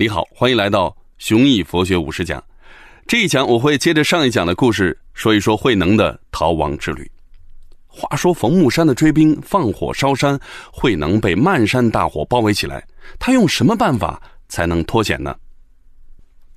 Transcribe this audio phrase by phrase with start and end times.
[0.00, 2.40] 你好，欢迎来到雄毅佛学五十讲。
[3.08, 7.10] 这一讲我会接着上一讲的故事说一说慧能的逃亡之旅。
[7.88, 10.38] 话说冯木山的追兵放火烧山，
[10.72, 12.86] 慧能被漫山大火包围起来，
[13.18, 15.34] 他用什么办法才能脱险呢？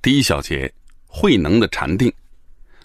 [0.00, 0.72] 第一小节，
[1.08, 2.12] 慧能的禅定。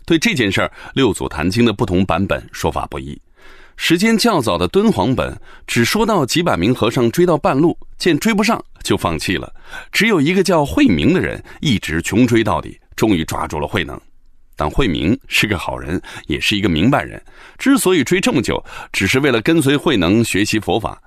[0.08, 3.16] 对这件事儿，六祖坛经的不同版本说法不一。
[3.78, 9.54] 时间较早的敦煌本只说到几百名和尚追到半路，见追不上就放弃了。
[9.92, 13.98] 只有一个叫慧明的人一直穷追到底，终于抓住了慧能。
[14.56, 17.24] 但慧明是个好人，也是一个明白人，
[17.60, 18.62] 之所以追这么久，
[18.92, 21.00] 只是为了跟随慧能学习佛法。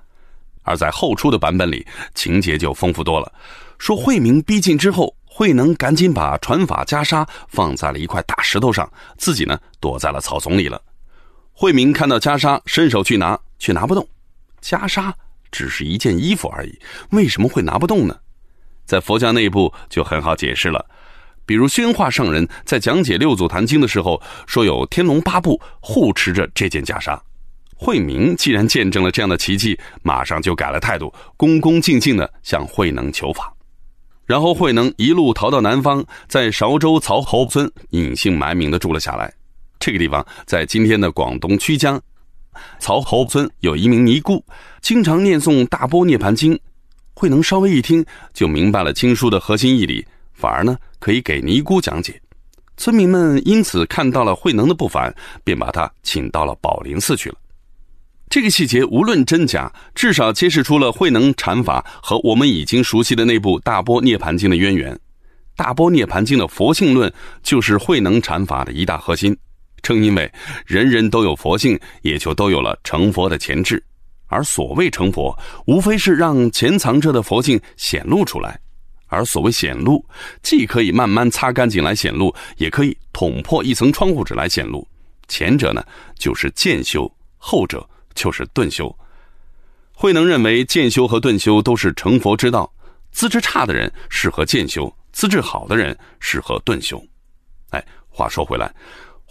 [0.63, 1.85] 而在后出的版本里，
[2.15, 3.31] 情节就丰富多了。
[3.77, 10.81] 说慧明逼近之后，慧能赶紧把传法袈裟放在了一块大石头上，自己呢躲在了草丛里了。
[11.61, 14.03] 慧明看到袈裟，伸手去拿，却拿不动。
[14.63, 15.13] 袈裟
[15.51, 16.79] 只是一件衣服而已，
[17.11, 18.17] 为什么会拿不动呢？
[18.83, 20.83] 在佛教内部就很好解释了。
[21.45, 27.15] 比如宣化上人在讲解六祖坛经的时候，说有天龙八部护持着这件袈裟。
[27.75, 33.53] 慧明既然见证了这样的奇迹，马上就改了态度，恭恭敬敬地向慧能求法。
[34.25, 39.31] 然后慧能一路逃到南方，在韶州曹侯村隐姓埋名地住了下来。
[39.81, 41.99] 这个地方在今天的广东曲江，
[42.79, 44.45] 曹侯村有一名尼姑，
[44.79, 46.53] 经常念诵《大波涅盘经》，
[47.15, 52.21] 慧能稍微一听就明白了经书的核心义理，反而呢可以给尼姑讲解。
[52.77, 57.35] 村民们因此看到了慧能的不凡，便把他请到了宝林寺去了。
[58.29, 64.95] 这个细节无论真假，至少揭示出了慧能禅法和我们已经熟悉的那部《大波涅盘经》的渊源。
[65.55, 69.35] 《大波涅盘经》的佛性论就是慧能禅法的一大核心。
[69.81, 70.31] 正因为
[70.65, 73.83] 人人都有佛性，也就都有了成佛的潜质。
[74.27, 78.59] 而所谓成佛，无非是让潜藏着的佛性显露出来。
[79.07, 80.05] 而所谓显露，
[80.41, 84.87] 既可以慢慢擦干净来显露，也可以捅破一层窗户纸来显露。
[85.27, 85.83] 前者呢，
[86.17, 88.93] 就是渐修；后者就是顿修。
[89.93, 92.71] 慧能认为，渐修和顿修都是成佛之道。
[93.11, 97.03] 资质差的人适合渐修，资质好的人适合顿修。
[97.71, 98.73] 哎，话说回来。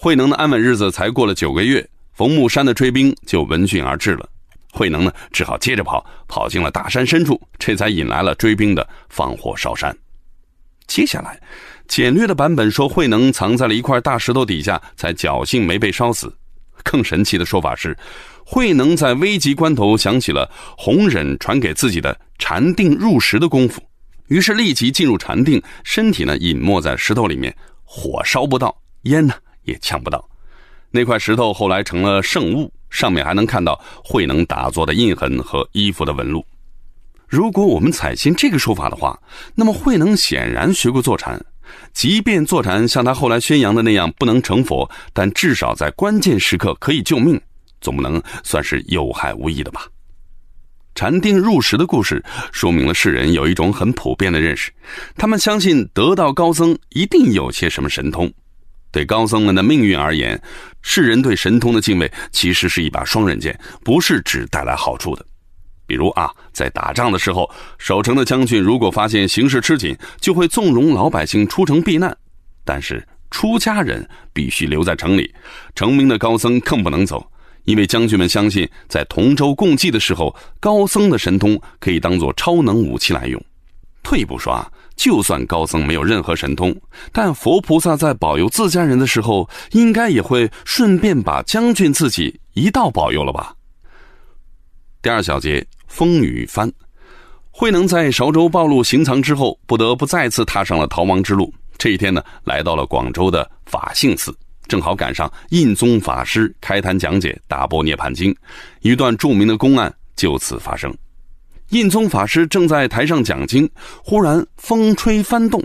[0.03, 4.27] 慧能的安稳日子才过了九个月，冯木山的追兵就闻讯而至了。
[4.73, 9.95] 慧能呢，只好接着跑，跑进了大山深处，这才引来了追兵的放火烧山。
[10.87, 11.39] 接下来，
[11.87, 16.35] 简略的版本说，慧能藏在了一块大石头底下，才侥幸没被烧死。
[16.83, 17.95] 更神奇的说法是，
[18.43, 23.83] 慧能在危急关头想起了弘忍传给自己的禅定入石的功夫，
[24.29, 29.35] 于是立即进入禅定，身体呢隐没在石头里面，火烧不到，烟呢。
[29.63, 30.29] 也抢不到，
[30.91, 36.45] 那块石头后来成了圣物，上面还能看到慧能打坐的印痕和衣服的纹路。
[37.29, 39.17] 如果我们采信这个说法的话，
[39.55, 41.41] 那么慧能显然学过坐禅，
[41.93, 47.41] 即便坐禅像他后来宣扬的那样不能成佛，但至少在关键时刻可以救命，
[47.81, 49.87] 总不能算是有害无益的吧？
[50.97, 54.73] 禅定入石的故事说明了世人有一种很普遍的认识，
[55.17, 58.31] 他们相信得道高僧一定有些什么神通。
[58.93, 60.41] 对高僧们的命运而言，
[60.83, 65.25] 世人对神通的敬畏其实是一把双刃剑，不是只带来好处的。
[65.87, 72.11] 比如啊，在打仗的时候，守城的将军如果发现形势吃紧，就会纵容老百姓出城避难；
[72.65, 75.33] 但是出家人必须留在城里，
[75.75, 77.25] 成名的高僧更不能走，
[77.65, 83.41] 因为将军们相信，在同舟共济的时候，高僧的神通可以当做超能武器来用。
[84.03, 84.71] 退一步说啊。
[84.97, 86.77] 就算高僧没有任何神通，
[87.11, 93.55] 但佛菩萨在保佑自家人的时候，应该也会顺便把将军自己一道保佑了吧？
[95.01, 96.71] 第二小节风雨帆，
[97.51, 101.51] 慧能在韶州暴露行藏之后，不得不再次踏上了逃亡之路。
[101.79, 104.37] 这一天呢，来到了广州的法性寺，
[104.69, 108.31] 正好赶上印宗法师开坛讲解《大波涅盘经》，
[108.83, 110.95] 一段著名的公案就此发生。
[111.71, 113.69] 印宗法师正在台上讲经，
[114.03, 115.63] 忽然风吹帆动，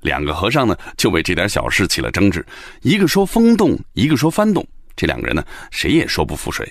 [0.00, 2.44] 两个和尚呢就为这点小事起了争执，
[2.80, 6.66] 一个说风动，一个说帆动，这两个人呢谁也说不服谁。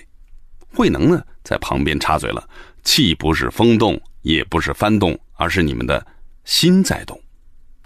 [0.74, 2.44] 慧能呢在旁边插嘴了
[2.82, 6.04] ：“气不是风动，也不是帆动，而是你们的
[6.44, 7.16] 心在动。”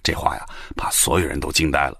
[0.02, 1.98] 这话呀把所有人都惊呆了。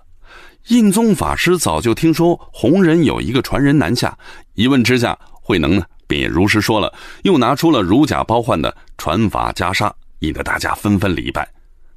[0.68, 4.16] 印宗法师早就听说弘忍有一个传人南下，
[4.54, 5.84] 一问之下，慧能呢。
[6.08, 11.48] 便也如实说了，又拿出了如假包换的传法袈裟，引得大家纷纷礼拜。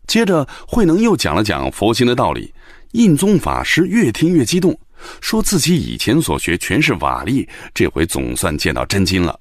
[0.05, 2.53] 接着，慧能又讲了讲佛心的道理。
[2.91, 4.77] 印宗法师越听越激动，
[5.21, 9.39] 说自己以前所学全是瓦砾，这回总算见到真经了。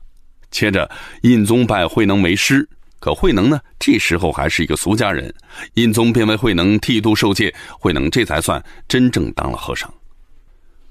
[0.53, 0.89] 接着，
[1.23, 2.69] 印宗拜慧能为师，
[3.01, 5.35] 可慧能呢，这时候还是一个俗家人。
[5.75, 9.93] 印宗便为慧能剃度受戒，慧能这才算真正当了和尚。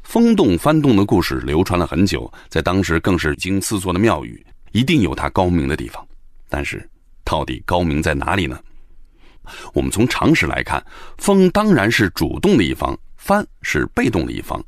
[0.09, 6.03] 风动翻动的故事流传了很久，在当时更是经四座的庙宇，一定有它高明的地方。
[6.49, 6.83] 但是，
[7.23, 8.59] 到底高明在哪里呢？
[9.71, 10.83] 我们从常识来看，
[11.19, 14.59] 风当然是主动的一方，帆是被动的一方。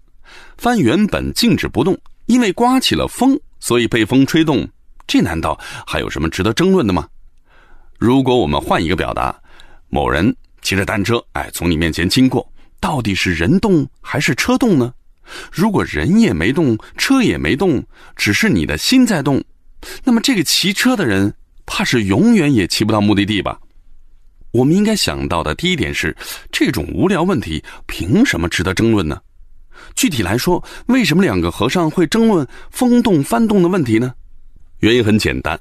[0.59, 1.97] 帆原本静止不动，
[2.27, 4.69] 因为刮起了风，所以被风吹动。
[5.07, 7.07] 这难道还有什么值得争论的吗？
[7.97, 9.35] 如果我们换一个表达，
[9.89, 12.47] 某人骑着单车，哎，从你面前经过，
[12.79, 14.93] 到底是人动还是车动呢？
[15.51, 17.83] 如果人也没动，车也没动，
[18.15, 19.43] 只是你的心在动，
[20.03, 21.33] 那么这个骑车的人
[21.65, 23.59] 怕是永远也骑不到目的地吧？
[24.51, 26.15] 我们应该想到的第一点是，
[26.51, 29.21] 这种无聊问题凭什么值得争论呢？
[29.95, 34.13] 具体来说，为什么两个和尚会争论风动翻动的问题呢？
[34.79, 35.59] 原因很简单，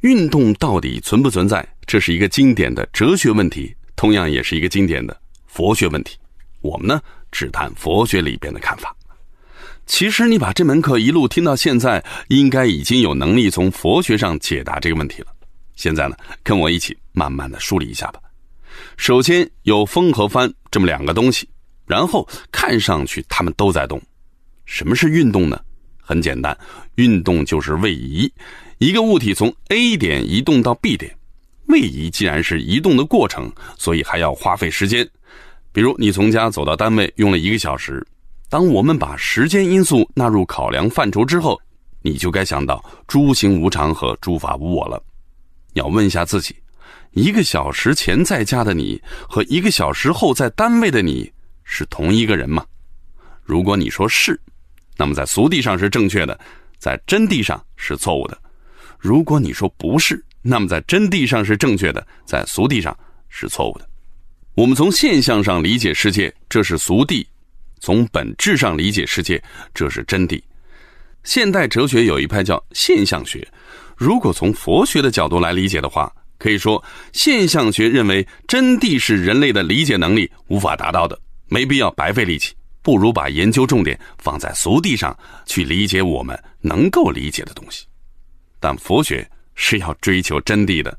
[0.00, 1.66] 运动到底存不存在？
[1.86, 5.16] 这是一个经典的哲学问题，同样也是一个经典的
[5.46, 6.16] 佛学问题。
[6.60, 8.94] 我们呢，只谈佛学里边的看法。
[9.86, 15.28] 其实你把这门课一路听到现在，应该已经有能力从佛学上解答这个问题了。
[15.76, 18.20] 现在呢，跟我一起慢慢的梳理一下吧。
[18.96, 21.48] 首先有风和帆这么两个东西，
[21.86, 24.00] 然后看上去它们都在动。
[24.64, 25.60] 什么是运动呢？
[26.00, 26.56] 很简单，
[26.94, 28.32] 运动就是位移。
[28.78, 31.14] 一个物体从 A 点移动到 B 点，
[31.66, 35.08] 位移既然是移动的过程，所以还要花费时间。
[35.72, 38.06] 比如你从家走到单位用了一个小时。
[38.52, 41.58] 当我们把时间因素纳入考量范畴之后，
[42.02, 45.02] 你就该想到诸行无常和诸法无我了。
[45.72, 46.54] 要问一下自己：
[47.12, 51.32] 一个小时前在家的你和一个小时后在单位的你
[51.64, 52.62] 是同一个人吗？
[53.42, 54.38] 如果你说是，
[54.98, 56.38] 那么在俗地上是正确的，
[56.76, 58.36] 在真地上是错误的。
[58.98, 62.94] 如果你说不是，那么在真地上是正确的，在俗地上
[63.30, 63.88] 是错误的。
[64.54, 67.26] 我们从现象上理解世界，这是俗地。
[67.82, 69.42] 从本质上理解世界，
[69.74, 70.40] 这是真谛。
[71.24, 73.46] 现代哲学有一派叫现象学。
[73.96, 76.82] 如果从佛学的角度来理解的话，可以说
[77.12, 87.84] 现象学认为真谛是人类的理解能力无法达到的，没必要白费力气，不如把研究重点放在俗地上去理解我们能够理解的东西。
[88.60, 90.96] 但佛学是要追求真谛的。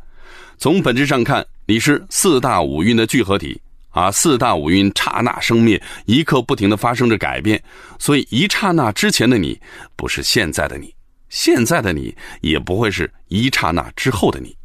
[0.58, 3.62] 从本质上看，你是四大五蕴的聚合体。
[3.94, 7.64] 啊，四大五蕴刹那生灭，一刻不停的发生着改变，
[8.00, 9.60] 所以一刹那之前的你，
[9.96, 10.88] 不是现在的你；
[11.30, 14.56] 现在的你，也不会是一刹那之后的你。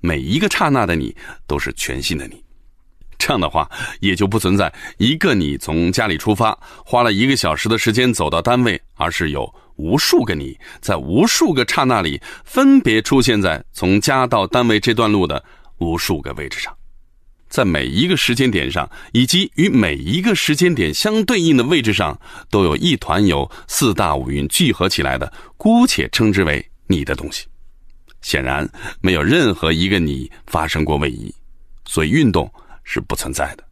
[0.00, 1.14] 每一个刹那的你，
[1.48, 2.42] 都是全新的你。
[3.18, 3.68] 这样的话，
[3.98, 15.44] 也就不存在一个你从家里出发，花了一个小时的时间走到单位，而是有无数个你在无数个刹那里，分别出现在从家到单位这段路的
[15.78, 16.74] 无数个位置上。
[17.50, 22.18] 在每一个时间点上，以及与每一个时间点相对应的位置上，
[22.48, 27.46] 都有一团由四大五蕴聚合起来的，姑且称之为你的东西。
[28.22, 28.70] 显然，
[29.00, 31.34] 没有任何一个你发生过位移，
[31.86, 32.50] 所以运动
[32.84, 33.64] 是不存在的。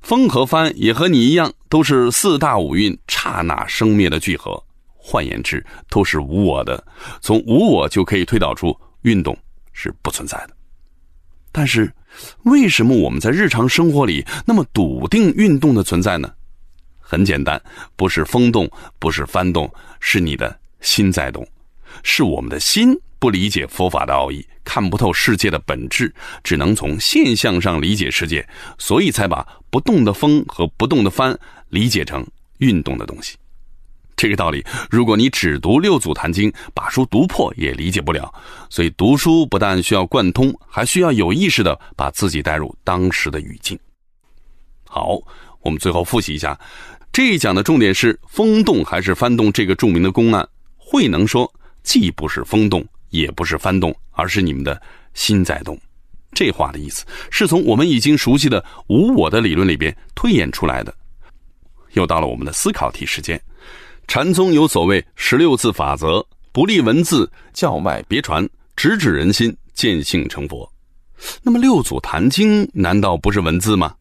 [0.00, 4.62] 风和帆也和你一样，都是四大五蕴刹那生灭的聚合。
[4.96, 6.84] 换言之，都是无我的。
[7.20, 9.36] 从无我就可以推导出运动
[9.72, 10.50] 是不存在的。
[11.50, 11.92] 但是，
[12.44, 16.30] 为什么我们在日常生活里那么笃定运动的存在呢？
[16.98, 17.60] 很简单，
[17.96, 21.46] 不是风动，不是幡动，是你的心在动，
[22.02, 28.46] 是我们的心不理解佛法的奥义，看不透世界的本质，只能从现象上理解世界，
[28.78, 31.34] 所以才把不动的风和不动的幡
[31.70, 32.26] 理解成
[32.58, 33.36] 运动的东西。
[34.18, 38.34] 这个道理，如果你只读《六祖坛经》，把书读破也理解不了。
[38.68, 43.78] 所以读书不但需要贯通，还需要有意识的把自己带入当时的语境。
[44.88, 45.16] 好，
[45.60, 46.58] 我们最后复习一下，
[47.12, 50.46] 这一讲的重点是风动还是幡动这个著名的公案。
[50.76, 51.48] 慧能说，
[51.84, 54.82] 既不是风动，也不是幡动，而是你们的
[55.14, 55.78] 心在动。
[56.32, 60.92] 这话的意思是从我们已经熟悉的无我的理论里边推演出来的。
[61.92, 63.40] 又到了我们的思考题时间。
[64.08, 70.66] 禅宗有所谓十六字法则，不立文字，教外别传，直指人心，见性成佛。
[71.42, 73.94] 那么六祖坛经难道不是文字吗？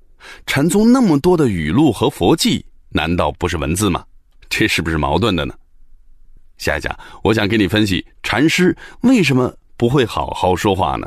[0.45, 4.05] 禅宗那么多的语录和佛记难道不是文字吗？
[4.47, 5.53] 这是不是矛盾的呢？
[6.57, 11.05] 下一讲我想给你分析禅师为什么不会好好说话呢？